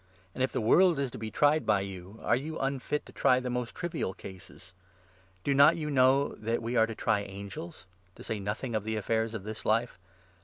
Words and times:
And 0.33 0.43
if 0.43 0.51
the 0.51 0.61
world 0.61 0.97
is 0.97 1.11
to 1.11 1.19
be 1.19 1.29
tried 1.29 1.63
by 1.63 1.81
you, 1.81 2.19
are 2.23 2.35
you 2.35 2.57
unfit 2.57 3.05
to 3.05 3.11
try 3.11 3.39
the 3.39 3.51
most 3.51 3.75
trivial 3.75 4.15
cases? 4.15 4.73
Do 5.43 5.53
not 5.53 5.77
you 5.77 5.91
know 5.91 6.29
that 6.39 6.63
we 6.63 6.75
are 6.75 6.87
3 6.87 6.95
to 6.95 6.99
try 6.99 7.19
angels— 7.21 7.85
to 8.15 8.23
say 8.23 8.39
nothing 8.39 8.73
of 8.75 8.83
the 8.83 8.95
affairs 8.95 9.35
of 9.35 9.43
this 9.43 9.63
life 9.63 9.99